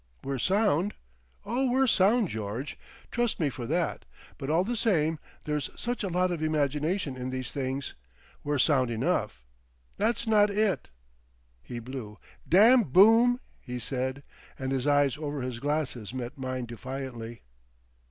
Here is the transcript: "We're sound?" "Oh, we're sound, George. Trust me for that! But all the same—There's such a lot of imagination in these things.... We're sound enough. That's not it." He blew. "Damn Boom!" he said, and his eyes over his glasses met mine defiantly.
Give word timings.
"We're 0.23 0.39
sound?" 0.39 0.95
"Oh, 1.45 1.69
we're 1.69 1.85
sound, 1.85 2.29
George. 2.29 2.75
Trust 3.11 3.39
me 3.39 3.51
for 3.51 3.67
that! 3.67 4.03
But 4.39 4.49
all 4.49 4.63
the 4.63 4.75
same—There's 4.75 5.69
such 5.75 6.03
a 6.03 6.07
lot 6.07 6.31
of 6.31 6.41
imagination 6.41 7.15
in 7.15 7.29
these 7.29 7.51
things.... 7.51 7.93
We're 8.43 8.57
sound 8.57 8.89
enough. 8.89 9.43
That's 9.97 10.25
not 10.25 10.49
it." 10.49 10.89
He 11.61 11.77
blew. 11.77 12.17
"Damn 12.49 12.81
Boom!" 12.81 13.39
he 13.59 13.77
said, 13.77 14.23
and 14.57 14.71
his 14.71 14.87
eyes 14.87 15.17
over 15.19 15.43
his 15.43 15.59
glasses 15.59 16.15
met 16.15 16.35
mine 16.35 16.65
defiantly. 16.65 17.43